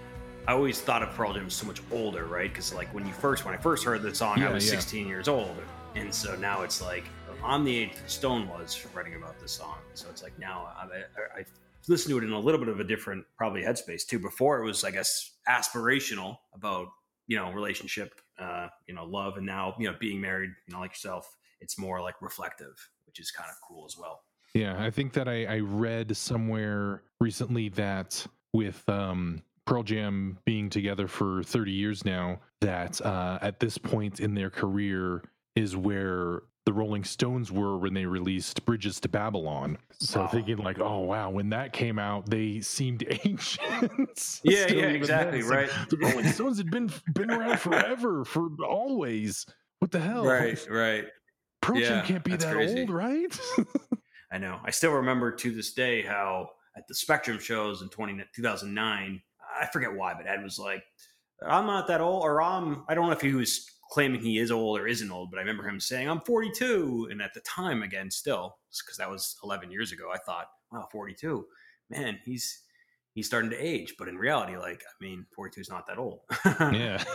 [0.47, 2.49] I always thought of Pearl Jam as so much older, right?
[2.49, 4.79] Because like when you first when I first heard the song, I was yeah.
[4.79, 5.57] 16 years old,
[5.97, 7.05] and so now it's like
[7.45, 9.79] I'm the age that Stone was writing about this song.
[9.95, 11.45] So it's like now I, I, I
[11.89, 14.19] listened to it in a little bit of a different probably headspace too.
[14.19, 16.89] Before it was, I guess, aspirational about
[17.27, 20.81] you know relationship, uh, you know, love, and now you know being married, you know,
[20.81, 21.29] like yourself,
[21.61, 24.23] it's more like reflective, which is kind of cool as well.
[24.55, 30.69] yeah i think that I, I read somewhere recently that with um pearl jam being
[30.71, 35.23] together for 30 years now that uh at this point in their career
[35.55, 39.79] is where the Rolling Stones were when they released Bridges to Babylon.
[39.99, 40.27] So Wow.
[40.29, 44.41] thinking like, oh wow, when that came out, they seemed ancient.
[44.45, 45.39] Yeah, yeah, exactly.
[45.41, 45.89] It's like, right.
[45.91, 49.47] the Rolling Stones had been been around forever, for always.
[49.79, 50.25] What the hell?
[50.25, 51.07] right.
[51.63, 52.81] Pearl Jam Yeah, can't be that crazy.
[52.81, 53.41] old, right?
[54.33, 54.61] I know.
[54.65, 59.23] I still remember to this day how at the Spectrum shows in 20, 2009,
[59.61, 60.83] I forget why, but Ed was like,
[61.47, 64.51] I'm not that old, or I'm, I don't know if he was claiming he is
[64.51, 67.09] old or isn't old, but I remember him saying, I'm 42.
[67.11, 70.89] And at the time, again, still, because that was 11 years ago, I thought, wow,
[70.91, 71.47] 42.
[71.91, 72.63] Man, he's.
[73.13, 76.21] He's starting to age, but in reality, like I mean, forty-two is not that old.
[76.61, 77.03] yeah,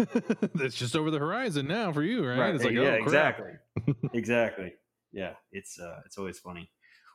[0.56, 2.54] it's just over the horizon now for you, right?
[2.54, 3.52] It's like, yeah, oh, exactly,
[4.14, 4.74] exactly.
[5.14, 6.70] Yeah, it's uh, it's always funny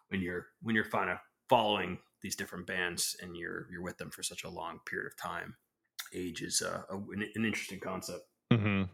[0.09, 1.19] when you're when you're kind of
[1.51, 5.17] following these different bands and you're you're with them for such a long period of
[5.19, 5.57] time.
[6.15, 8.23] Age is uh, a, an, an interesting concept.
[8.51, 8.85] hmm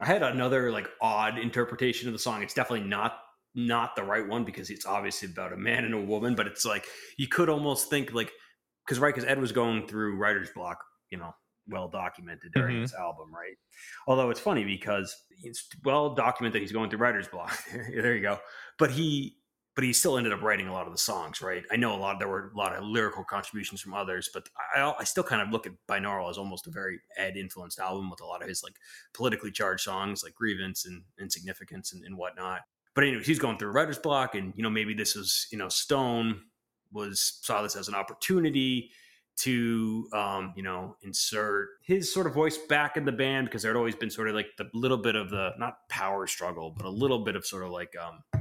[0.00, 2.42] I had another like odd interpretation of the song.
[2.42, 3.18] It's definitely not
[3.54, 6.64] not the right one because it's obviously about a man and a woman, but it's
[6.64, 6.86] like
[7.18, 8.30] you could almost think like
[8.86, 10.78] because right because Ed was going through writer's block,
[11.10, 11.34] you know,
[11.68, 12.82] well documented during Mhm.
[12.82, 13.56] this album, right?
[14.06, 17.56] Although it's funny because it's well documented that he's going through writer's block.
[17.94, 18.38] there you go.
[18.78, 19.36] But he
[19.80, 21.64] but he still ended up writing a lot of the songs, right?
[21.72, 24.92] I know a lot there were a lot of lyrical contributions from others, but I,
[24.98, 28.20] I still kind of look at Binaural as almost a very Ed influenced album with
[28.20, 28.74] a lot of his like
[29.14, 32.60] politically charged songs like Grievance and Insignificance and, and whatnot.
[32.94, 35.70] But anyways, he's going through writer's block, and you know maybe this was you know
[35.70, 36.42] Stone
[36.92, 38.90] was saw this as an opportunity
[39.38, 43.72] to um, you know insert his sort of voice back in the band because there
[43.72, 46.84] had always been sort of like the little bit of the not power struggle, but
[46.84, 48.39] a little bit of sort of like um,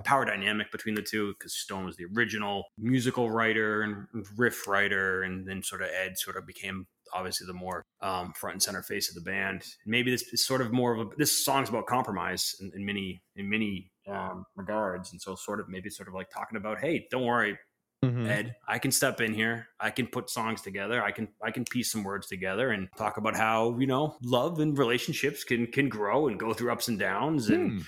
[0.00, 4.66] a power dynamic between the two because Stone was the original musical writer and riff
[4.66, 8.62] writer, and then sort of Ed sort of became obviously the more um, front and
[8.62, 9.64] center face of the band.
[9.86, 13.22] Maybe this is sort of more of a this song's about compromise in, in many
[13.36, 17.06] in many um, regards, and so sort of maybe sort of like talking about, hey,
[17.10, 17.58] don't worry,
[18.02, 18.26] Mhm.
[18.26, 19.68] Ed, I can step in here.
[19.78, 21.02] I can put songs together.
[21.02, 24.58] I can I can piece some words together and talk about how you know love
[24.58, 27.78] and relationships can can grow and go through ups and downs and Hmm.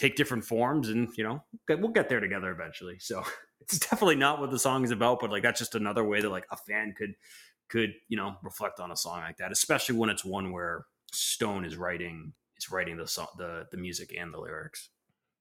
[0.00, 2.98] Take different forms and you know we'll get there together eventually.
[2.98, 3.22] So
[3.60, 6.30] it's definitely not what the song is about, but like that's just another way that
[6.30, 7.14] like a fan could
[7.68, 11.64] could you know reflect on a song like that, especially when it's one where Stone
[11.64, 14.88] is writing is writing the song the the music and the lyrics.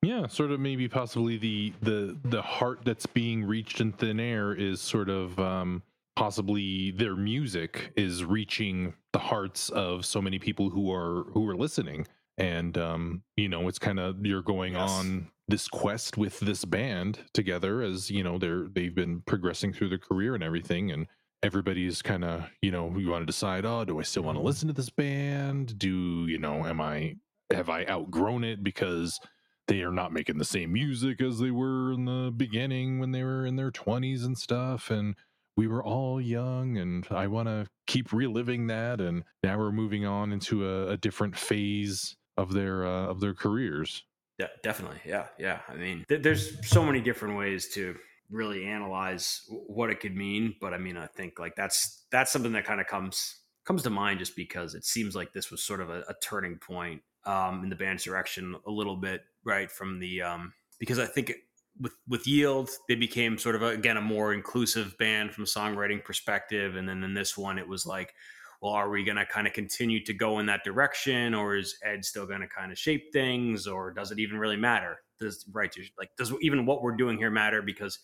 [0.02, 4.54] Yeah, sort of maybe possibly the the the heart that's being reached in thin air
[4.54, 5.84] is sort of um
[6.15, 11.56] possibly their music is reaching the hearts of so many people who are who are
[11.56, 12.06] listening
[12.39, 14.89] and um you know it's kind of you're going Yes.
[14.89, 19.89] on this quest with this band together as you know they're they've been progressing through
[19.89, 21.08] their career and everything and
[21.43, 24.43] everybody's kind of you know you want to decide oh do i still want to
[24.43, 27.15] listen to this band do you know am i
[27.52, 29.19] have i outgrown it because
[29.67, 33.23] they are not making the same music as they were in the beginning when they
[33.23, 35.15] were in their 20s and stuff and
[35.58, 40.06] we were all young and i want to keep reliving that and now we're moving
[40.06, 44.04] on into a, a different phase of their uh, of their careers
[44.38, 45.60] Yeah, definitely, yeah, yeah.
[45.67, 47.95] I mean, th- there's so many different ways to
[48.30, 52.54] really analyze what it could mean, but I mean, I think like that's that's something
[52.54, 55.82] that kind of comes comes to mind just because it seems like this was sort
[55.82, 59.69] of a, a turning point um, in the band's direction a little bit, right?
[59.69, 61.38] From the um, because I think it,
[61.80, 65.47] with with Yield, they became sort of a, again a more inclusive band from a
[65.47, 68.13] songwriting perspective, and then in this one, it was like
[68.62, 71.78] well, are we going to kind of continue to go in that direction, or is
[71.84, 75.00] Ed still going to kind of shape things, or does it even really matter?
[75.19, 77.62] Does right like does even what we're doing here matter?
[77.62, 78.00] Because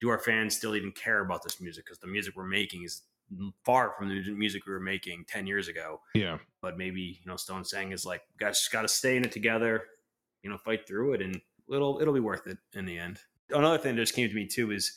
[0.00, 1.84] do our fans still even care about this music?
[1.86, 3.02] Because the music we're making is
[3.64, 6.00] far from the music we were making ten years ago.
[6.14, 9.24] yeah But maybe you know, Stone saying is like, guys, just got to stay in
[9.24, 9.84] it together,
[10.42, 11.40] you know, fight through it, and
[11.72, 13.18] it'll it'll be worth it in the end.
[13.50, 14.92] Another thing that just came to me too is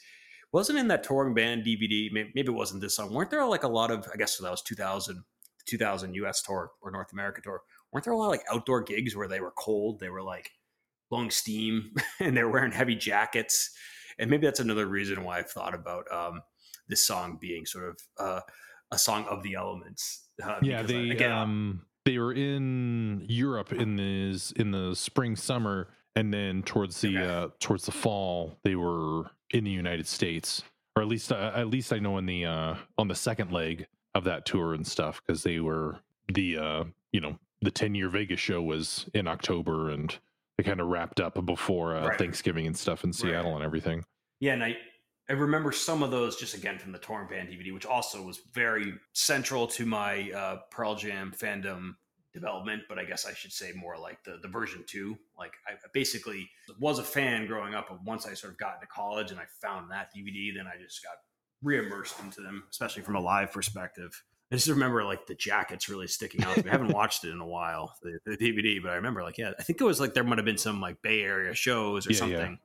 [0.51, 2.11] wasn't in that touring band DVD.
[2.11, 3.13] Maybe, maybe it wasn't this song.
[3.13, 4.07] Weren't there like a lot of?
[4.13, 5.23] I guess so that was 2000,
[5.65, 6.41] 2000 U.S.
[6.41, 7.61] tour or North America tour.
[7.91, 9.99] Weren't there a lot of like outdoor gigs where they were cold?
[9.99, 10.51] They were like
[11.09, 13.71] blowing steam and they're wearing heavy jackets.
[14.19, 16.41] And maybe that's another reason why I've thought about um,
[16.87, 18.41] this song being sort of uh,
[18.91, 20.27] a song of the elements.
[20.43, 25.87] Uh, yeah they again, um they were in europe in this in the spring summer
[26.15, 27.27] and then towards the Okay.
[27.27, 30.63] uh towards the fall they were in the united states
[30.95, 33.87] or at least uh, at least i know in the uh on the second leg
[34.13, 35.97] of that tour and stuff because they were
[36.33, 40.19] the uh you know the 10 year vegas show was in october and
[40.57, 42.17] they kind of wrapped up before uh, Right.
[42.17, 44.03] thanksgiving and stuff in seattle and everything
[44.39, 44.75] Yeah, and I,
[45.29, 48.39] I remember some of those just again from the touring band DVD, which also was
[48.53, 51.95] very central to my uh, Pearl Jam fandom
[52.33, 52.83] development.
[52.87, 55.17] But I guess I should say more like the the version two.
[55.37, 58.87] Like I basically was a fan growing up, but once I sort of got into
[58.87, 61.13] college and I found that DVD, then I just got
[61.63, 64.23] reimmersed into them, especially from a live perspective.
[64.51, 66.65] I just remember like the jackets really sticking out.
[66.65, 69.51] I haven't watched it in a while, the, the DVD, but I remember like, yeah,
[69.57, 72.11] I think it was like there might have been some like Bay Area shows or
[72.11, 72.35] Yeah, yeah.
[72.37, 72.59] something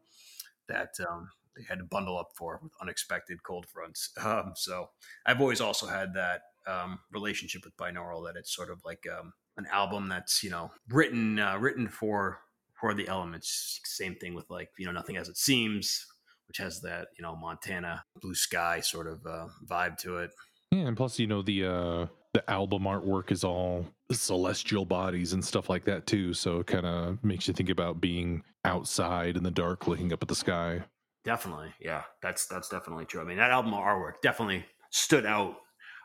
[0.68, 4.11] that um, they had to bundle up for with unexpected cold fronts.
[4.24, 4.90] Um, so
[5.24, 9.33] I've always also had that um, relationship with binaural that it's sort of like um,
[9.57, 12.40] an album that's you know written uh, written for
[12.81, 13.81] for the elements.
[13.85, 16.05] Same thing with like you know nothing as it seems,
[16.49, 20.31] which has that you know Montana blue sky sort of uh, vibe to it.
[20.73, 25.42] Yeah, and plus, you know, the uh the album artwork is all celestial bodies and
[25.42, 26.35] stuff like that too.
[26.35, 30.23] So it kind of makes you think about being outside in the dark, looking up
[30.23, 30.83] at the sky.
[31.25, 33.21] Definitely, yeah, that's that's definitely true.
[33.21, 35.57] I mean, that album artwork definitely stood out.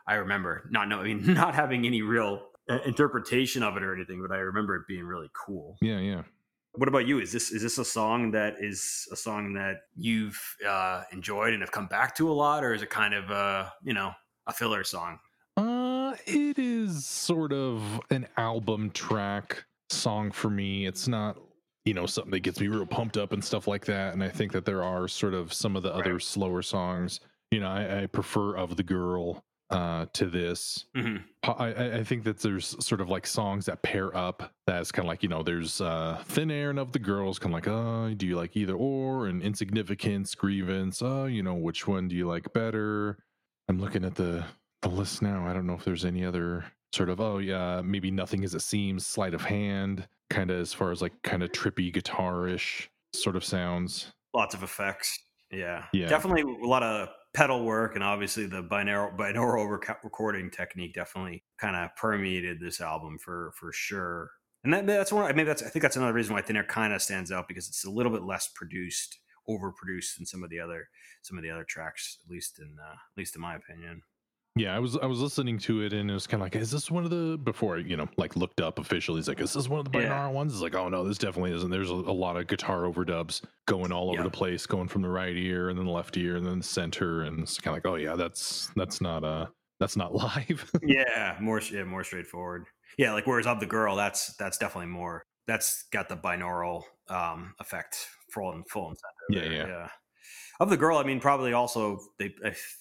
[0.06, 4.40] I remember not knowing, not having any real interpretation of it or anything, but I
[4.40, 5.76] remember it being really cool.
[5.80, 6.22] Yeah, yeah.
[6.74, 7.20] What about you?
[7.20, 11.60] Is this is this a song that is a song that you've uh, enjoyed and
[11.60, 14.12] have come back to a lot, or is it kind of uh, you know
[14.46, 15.18] a filler song?
[15.56, 20.86] Uh, it is sort of an album track song for me.
[20.86, 21.36] It's not,
[21.84, 24.14] you know, something that gets me real pumped up and stuff like that.
[24.14, 27.20] And I think that there are sort of some of the other slower songs.
[27.50, 30.84] You know, I, I prefer "Of the Girl" uh, to this.
[30.94, 34.52] hmm I, I- I think that there's sort of like songs that pair up.
[34.66, 37.52] That's kind of like you know, there's uh, thin air and of the girls, kind
[37.52, 39.26] of like, oh, do you like either or?
[39.26, 41.02] And insignificance, grievance.
[41.02, 43.18] Oh, you know, which one do you like better?
[43.68, 44.44] I'm looking at the
[44.82, 45.46] the list now.
[45.48, 48.60] I don't know if there's any other sort of oh yeah, maybe nothing as it
[48.60, 53.34] seems, sleight of hand, kind of as far as like kind of trippy guitarish sort
[53.36, 54.12] of sounds.
[54.34, 55.18] Lots of effects.
[55.50, 56.08] Yeah, Yeah.
[56.08, 61.42] definitely a lot of pedal work and obviously the binaural binaural rec- recording technique definitely
[61.58, 64.30] kind of permeated this album for for sure.
[64.64, 65.24] And that, that's one.
[65.24, 67.48] I mean, that's I think that's another reason why Thin Air kind of stands out
[67.48, 69.18] because it's a little bit less produced,
[69.48, 70.88] overproduced than some of the other
[71.22, 74.02] some of the other tracks, at least in uh, at least in my opinion.
[74.54, 76.70] Yeah, I was I was listening to it and it was kind of like, is
[76.70, 79.18] this one of the before you know like looked up officially?
[79.18, 80.28] It's like, is this one of the binaural Yeah.
[80.28, 80.52] ones?
[80.52, 81.70] It's like, oh no, this definitely isn't.
[81.70, 84.24] There's a, a lot of guitar overdubs going all over Yeah.
[84.24, 86.64] the place, going from the right ear and then the left ear and then the
[86.64, 89.46] center, and it's kind of like, oh yeah, that's that's not uh
[89.80, 90.70] that's not live.
[90.82, 92.66] yeah, more yeah, more straightforward.
[92.98, 95.22] Yeah, like whereas of the girl, that's that's definitely more.
[95.46, 99.44] That's got the binaural um, effect full and full and center.
[99.46, 99.66] Yeah, yeah.
[99.66, 99.88] yeah.
[100.60, 102.34] Of the girl, I mean, probably also they,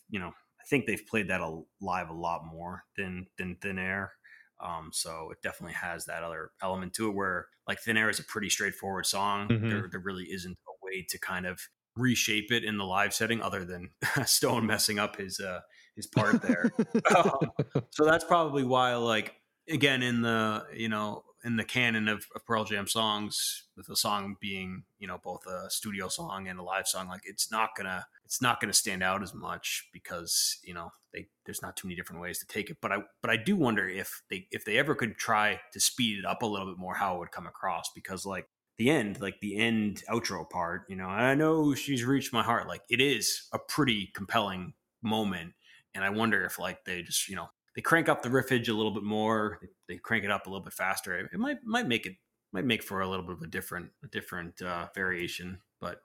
[0.09, 1.41] you know, I think they've played that
[1.81, 4.13] live a lot more than than Thin Air.
[4.59, 8.19] Um, so it definitely has that other element to it where like Thin Air is
[8.19, 9.47] a pretty straightforward song.
[9.49, 9.69] Mhm.
[9.69, 11.59] There there really isn't a way to kind of
[11.95, 13.89] reshape it in the live setting other than
[14.25, 15.61] Stone messing up his uh
[15.95, 16.71] his part there.
[17.15, 17.51] Um,
[17.89, 19.35] so that's probably why like
[19.69, 23.95] again in the you know in the canon of, of pearl jam songs with the
[23.95, 27.69] song being you know both a studio song and a live song like it's not
[27.75, 31.85] gonna it's not gonna stand out as much because you know they there's not too
[31.85, 34.63] many different ways to take it but i but i do wonder if they if
[34.63, 37.31] they ever could try to speed it up a little bit more how it would
[37.31, 41.75] come across because like the end like the end outro part you know i know
[41.75, 44.71] she's reached my heart like it is a pretty compelling
[45.03, 45.51] moment
[45.93, 48.73] and i wonder if like they just you know they crank up the riffage a
[48.73, 49.59] little bit more.
[49.61, 51.17] They, they crank it up a little bit faster.
[51.17, 52.15] It, it might might make it
[52.51, 56.01] might make for a little bit of a different a different uh, variation, but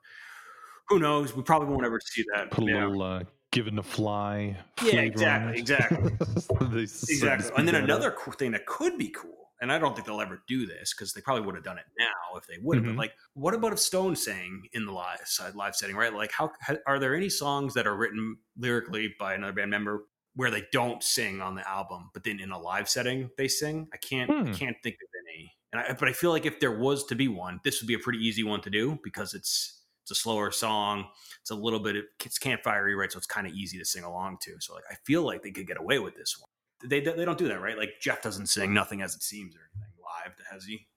[0.89, 1.35] who knows?
[1.35, 2.51] We probably won't ever see that.
[2.51, 2.85] Put a Yeah.
[2.87, 4.57] little uh, given to fly.
[4.83, 6.11] Yeah, exactly, exactly.
[6.19, 7.51] They sort of exactly.
[7.57, 7.83] And then speed that up.
[7.83, 10.93] another cool thing that could be cool, and I don't think they'll ever do this
[10.93, 12.85] because they probably would have done it now if they would have.
[12.85, 12.89] Mhm.
[12.89, 15.19] But like, what about if Stone sang in the live
[15.55, 15.95] live setting?
[15.95, 16.13] Right?
[16.13, 16.51] Like, how
[16.85, 21.01] are there any songs that are written lyrically by another band member where they don't
[21.03, 23.87] sing on the album, but then in a live setting they sing?
[23.93, 24.53] I can't Hmm.
[24.53, 25.53] can't think of any.
[25.73, 27.93] And I, but I feel like if there was to be one, this would be
[27.95, 29.76] a pretty easy one to do because it's
[30.09, 31.05] it's a slower song.
[31.41, 33.11] It's a little bit it's campfirey, right?
[33.11, 34.55] So it's kind of easy to sing along to.
[34.61, 36.89] So like I feel like they could get away with this one.
[36.89, 37.77] They they don't do that, right?
[37.77, 40.87] Like Jeff doesn't sing "Nothing as It Seems" or anything live, has he?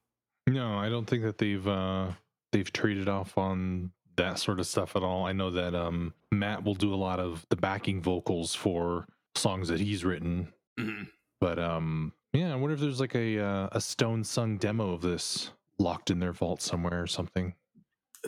[0.46, 2.12] No, I don't think that they've uh
[2.53, 5.27] they've traded off on that sort of stuff at all.
[5.27, 9.66] I know that um Matt will do a lot of the backing vocals for songs
[9.68, 11.09] that he's written, Mhm.
[11.40, 15.01] but um yeah, I wonder if there's like a uh, a Stone sung demo of
[15.03, 17.55] this locked in their vault somewhere or something.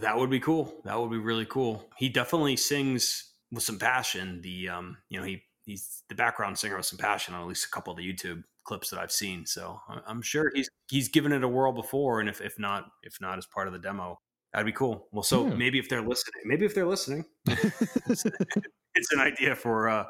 [0.00, 0.80] That would be cool.
[0.84, 1.88] That would be really cool.
[1.98, 4.40] He definitely sings with some passion.
[4.42, 7.66] The um, you know, he he's the background singer with some passion on at least
[7.66, 9.44] a couple of the YouTube clips that I've seen.
[9.44, 13.20] So I'm sure he's he's given it a whirl before, and if if not if
[13.20, 14.18] not as part of the demo,
[14.52, 15.08] that'd be cool.
[15.12, 15.54] Well, so Yeah.
[15.56, 18.24] maybe if they're listening, maybe if they're listening, it's,
[18.94, 20.04] it's an idea for uh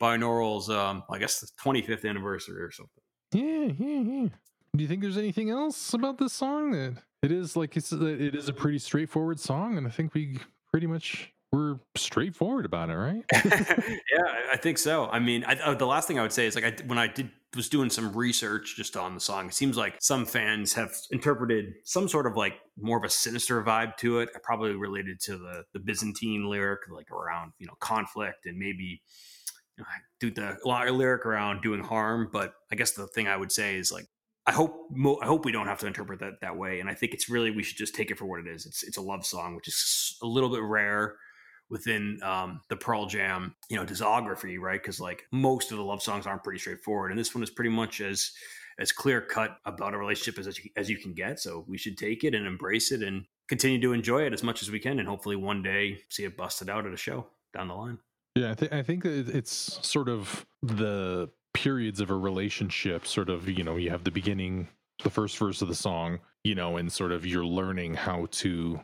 [0.00, 0.68] binaurals.
[0.70, 3.02] Um, I guess the 25th anniversary or something.
[3.32, 4.28] Yeah, yeah, yeah.
[4.74, 8.34] Do you think there's anything else about this song that it is like it's it
[8.34, 10.38] is a pretty straightforward song, and I think we
[10.70, 13.24] pretty much were straightforward about it, right?
[13.34, 15.06] yeah, I- think so.
[15.06, 17.06] I mean, I, uh, the last thing I would say is like I, when I
[17.06, 20.92] did was doing some research just on the song, it seems like some fans have
[21.10, 25.38] interpreted some sort of like more of a sinister vibe to it, probably related to
[25.38, 29.00] the the Byzantine lyric, like around you know conflict and maybe
[30.20, 32.28] do the lyric around doing harm.
[32.32, 34.06] But I guess the thing I would say is like.
[34.46, 36.94] I hope mo- I hope we don't have to interpret that that way, and I
[36.94, 38.64] think it's really we should just take it for what it is.
[38.66, 41.16] It's it's a love song, which is a little bit rare
[41.68, 44.80] within um, the Pearl Jam, you know, discography, right?
[44.80, 47.70] Because like most of the love songs aren't pretty straightforward, and this one is pretty
[47.70, 48.30] much as
[48.78, 51.40] as clear cut about a relationship as as you can get.
[51.40, 54.62] So we should take it and embrace it and continue to enjoy it as much
[54.62, 57.68] as we can, and hopefully one day see it busted out at a show down
[57.68, 57.98] the line.
[58.36, 61.30] Yeah, I think I think it's sort of the
[61.66, 63.04] periods of a relationship.
[63.04, 64.68] Sort of, you know, you have the beginning,
[65.02, 68.78] the first verse of the song, you know, and sort of you're learning how to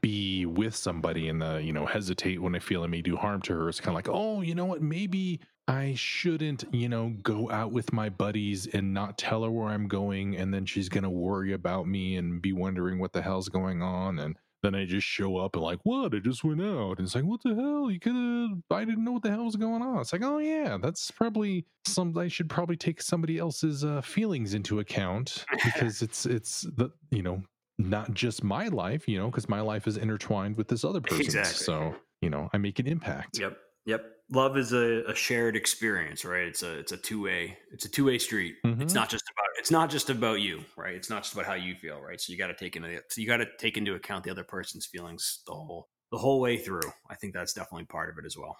[0.00, 3.42] be with somebody and the you know hesitate when I feel I may do harm
[3.42, 3.68] to her.
[3.68, 7.72] It's kind of like, oh, you know what, maybe I shouldn't, you know, go out
[7.72, 11.54] with my buddies and not tell her where I'm going, and then she's gonna worry
[11.54, 15.36] about me and be wondering what the hell's going on and then I just show
[15.36, 16.14] up and like, what?
[16.14, 16.98] I just went out.
[16.98, 17.90] And it's like, what the hell?
[17.90, 20.00] You could have, I didn't know what the hell was going on.
[20.00, 24.54] It's like, oh yeah, that's probably some, I should probably take somebody else's uh, feelings
[24.54, 27.42] into account because it's, it's the, you know,
[27.78, 31.24] not just my life, you know, because my life is intertwined with this other person.
[31.24, 31.64] Exactly.
[31.64, 33.38] So, you know, I make an impact.
[33.38, 33.56] Yep,
[33.86, 34.17] yep.
[34.30, 36.42] Love is a, a shared experience, right?
[36.46, 38.56] It's a it's a two way it's a two way street.
[38.62, 38.94] It's Mhm.
[38.94, 40.94] not just about it's not just about you, right?
[40.94, 42.20] It's not just about how you feel, right?
[42.20, 44.44] So you got to take into so you got to take into account the other
[44.44, 46.92] person's feelings the whole the whole way through.
[47.08, 48.56] I think that's definitely part of it as well.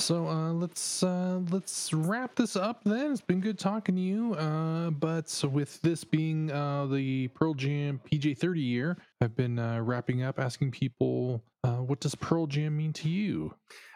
[0.00, 2.84] So uh, let's uh, let's wrap this up.
[2.84, 4.34] Then it's been good talking to you.
[4.34, 10.22] Uh, but with this being uh, the Pearl Jam PJ30 year, I've been uh, wrapping
[10.22, 13.54] up, asking people, uh, what does Pearl Jam mean to you?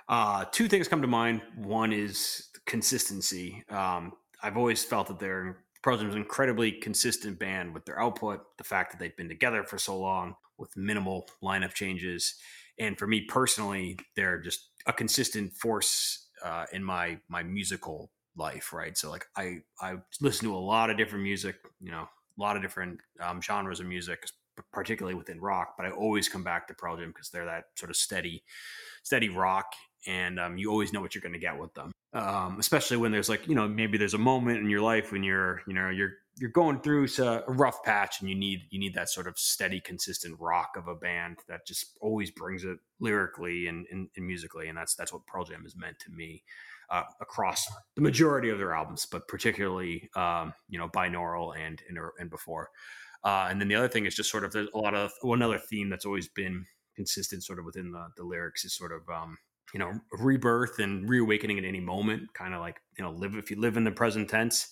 [0.09, 1.43] Uh, two things come to mind.
[1.57, 3.65] One is consistency.
[3.69, 8.93] Um, I've always felt that they're an incredibly consistent band with their output, the fact
[8.93, 12.35] that they've been together for so long with minimal lineup changes,
[12.79, 18.73] and for me personally, they're just a consistent force uh, in my my musical life.
[18.73, 22.41] Right, so like I I listen to a lot of different music, you know, a
[22.41, 24.27] lot of different um, genres of music,
[24.73, 25.75] particularly within rock.
[25.77, 28.43] But I always come back to Pearl Jam because they're that sort of steady,
[29.03, 29.67] steady rock,
[30.07, 31.93] and um, you always know what you're going to get with them.
[32.13, 35.25] Um, especially when there's like you know maybe there's a moment in your life when
[35.25, 38.95] you're you know you're you're going through a rough patch and you need you need
[38.95, 43.67] that sort of steady consistent rock of a band that just always brings it lyrically
[43.67, 46.43] and, and, and musically and that's that's what Pearl Jam has meant to me
[46.91, 51.99] uh, across the majority of their albums but particularly um, you know binaural and and,
[52.19, 52.71] and before
[53.25, 55.35] uh, and then the other thing is just sort of there's a lot of well,
[55.35, 59.03] another theme that's always been consistent sort of within the, the lyrics is sort of
[59.09, 59.37] um,
[59.75, 63.51] you know rebirth and reawakening at any moment kind of like you know live if
[63.51, 64.69] you live in the present tense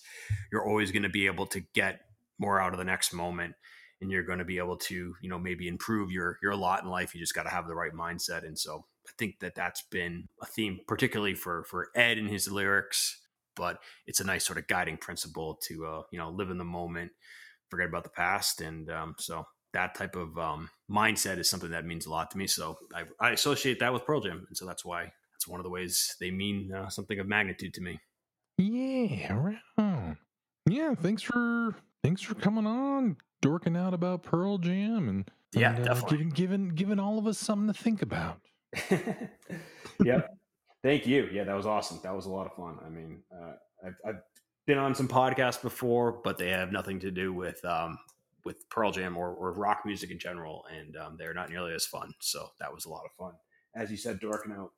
[0.51, 1.99] you're always going to be able to get
[2.39, 3.53] more out of the next moment
[4.01, 6.89] and you're going to be able to you know maybe improve your your lot in
[6.89, 9.83] life you just got to have the right mindset and so i think that that's
[9.91, 13.19] been a theme particularly for for ed and his lyrics
[13.55, 16.63] but it's a nice sort of guiding principle to uh you know live in the
[16.63, 17.11] moment
[17.69, 21.85] forget about the past and um so that type of um, mindset is something that
[21.85, 22.47] means a lot to me.
[22.47, 25.63] So I, I, associate that with Pearl Jam, and so that's why that's one of
[25.63, 27.99] the ways they mean uh, something of magnitude to me.
[28.57, 30.05] Yeah, right
[30.69, 35.89] Yeah, thanks for thanks for coming on, dorking out about Pearl Jam, and yeah, and,
[35.89, 38.39] uh, giving giving giving all of us something to think about.
[40.03, 40.29] yep.
[40.83, 41.29] Thank you.
[41.31, 41.99] Yeah, that was awesome.
[42.03, 42.77] That was a lot of fun.
[42.85, 43.53] I mean, uh,
[43.85, 44.21] I've, I've
[44.67, 47.97] been on some podcasts before, but they have nothing to do with um,
[48.45, 51.85] with Pearl Jam or, or rock music in general, and um, they're not nearly as
[51.85, 52.13] fun.
[52.19, 53.33] So that was a lot of fun.
[53.75, 54.71] As you said, dorking out.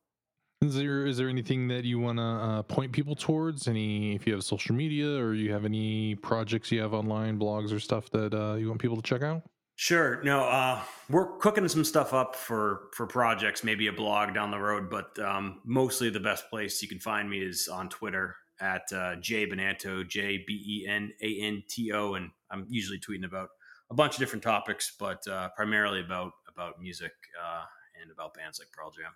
[0.61, 3.67] Is there is there anything that you want to uh, point people towards?
[3.67, 7.73] Any if you have social media or you have any projects you have online, blogs
[7.73, 9.43] or stuff that uh, you want people to check out?
[9.77, 10.23] Sure.
[10.23, 14.57] No, uh, we're cooking some stuff up for for projects, maybe a blog down the
[14.57, 18.83] road, but um, mostly the best place you can find me is on Twitter at
[18.93, 23.25] uh, J Benanto, J B E N A N T O, and I'm usually tweeting
[23.25, 23.49] about
[23.89, 27.11] a bunch of different topics, but uh, primarily about about music
[27.43, 27.63] uh,
[28.01, 29.11] and about bands like Pearl Jam.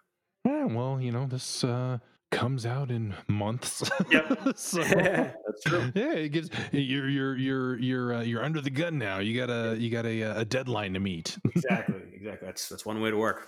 [0.45, 1.99] Yeah, well, you know, this uh,
[2.31, 3.89] comes out in months.
[4.11, 5.91] Yep, so, that's true.
[5.95, 9.19] Yeah, it gives you're you're you're you're uh, you're under the gun now.
[9.19, 11.37] You got a you got a, a deadline to meet.
[11.55, 12.45] exactly, exactly.
[12.45, 13.47] That's that's one way to work.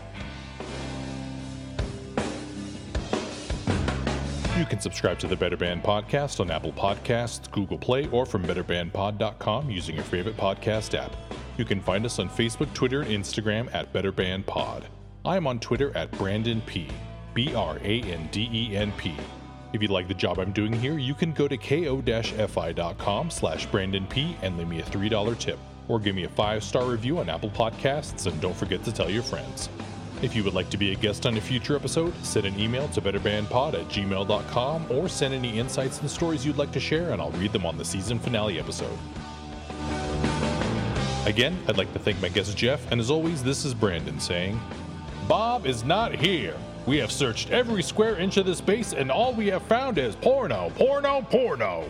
[4.61, 8.43] You can subscribe to the Better Band podcast on Apple Podcasts, Google Play, or from
[8.43, 11.15] betterbandpod.com using your favorite podcast app.
[11.57, 14.85] You can find us on Facebook, Twitter, and Instagram at Better Band Pod.
[15.25, 16.87] I am on Twitter at Branden P.
[17.33, 19.15] B R A N D E N P.
[19.73, 24.07] If you like the job I'm doing here, you can go to ko-fi.com slash Branden
[24.11, 25.57] P and leave me a $3 tip,
[25.87, 29.23] or give me a five-star review on Apple Podcasts, and don't forget to tell your
[29.23, 29.69] friends.
[30.21, 32.87] If you would like to be a guest on a future episode, send an email
[32.89, 37.19] to betterbandpod at gmail.com or send any insights and stories you'd like to share, and
[37.19, 38.97] I'll read them on the season finale episode.
[41.25, 44.59] Again, I'd like to thank my guest Jeff, and as always, this is Branden saying,
[45.27, 46.55] Bob is not here.
[46.85, 50.15] We have searched every square inch of the space, and all we have found is
[50.15, 51.89] porno, porno, porno.